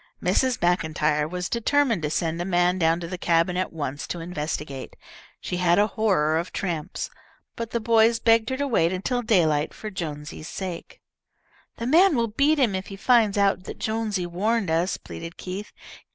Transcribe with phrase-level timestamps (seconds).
[0.19, 0.59] Mrs.
[0.59, 4.95] Maclntyre was determined to send a man down to the cabin at once to investigate.
[5.39, 7.11] She had a horror of tramps.
[7.55, 11.01] But the boys begged her to wait until daylight for Jonesy's sake.
[11.77, 15.71] "The man will beat him if he finds out that Jonesy warned us," pleaded Keith.